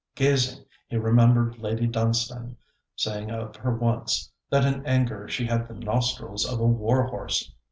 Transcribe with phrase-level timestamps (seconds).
[0.15, 2.55] Gazing, he remembered Lady Dunstane
[2.95, 7.53] saying of her once, that in anger she had the nostrils of a war horse.